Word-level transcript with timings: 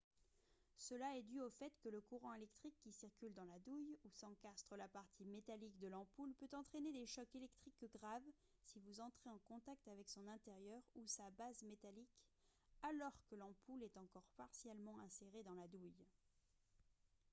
cela 0.77 1.15
est 1.15 1.21
dû 1.21 1.39
au 1.41 1.51
fait 1.51 1.71
que 1.83 1.87
le 1.89 2.01
courant 2.01 2.33
électrique 2.33 2.73
qui 2.79 2.91
circule 2.91 3.35
dans 3.35 3.45
la 3.45 3.59
douille 3.59 3.99
où 4.03 4.09
s'encastre 4.09 4.75
la 4.75 4.87
partie 4.87 5.25
métallique 5.25 5.77
de 5.77 5.85
l'ampoule 5.89 6.33
peut 6.39 6.49
entraîner 6.57 6.91
des 6.91 7.05
chocs 7.05 7.35
électriques 7.35 7.85
graves 7.93 8.25
si 8.63 8.79
vous 8.79 8.99
entrez 8.99 9.29
en 9.29 9.37
contact 9.47 9.87
avec 9.87 10.09
son 10.09 10.27
intérieur 10.27 10.81
ou 10.95 11.05
sa 11.05 11.29
base 11.37 11.61
métallique 11.61 12.17
alors 12.81 13.13
que 13.29 13.35
l'ampoule 13.35 13.83
est 13.83 13.95
encore 13.95 14.31
partiellement 14.37 14.97
insérée 15.01 15.43
dans 15.43 15.53
la 15.53 15.67
douille 15.67 16.07